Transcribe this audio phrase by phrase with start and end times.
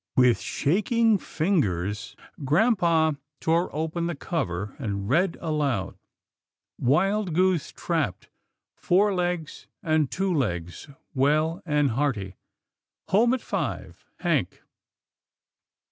[0.15, 5.95] With shaking fingers, grampa tore open the cover, and read aloud,
[6.61, 8.27] "* Wild goose trapped.
[8.75, 12.33] Four Legs and Two Legs well and hearty.
[13.09, 14.03] Home at five.
[14.21, 14.63] Hank.'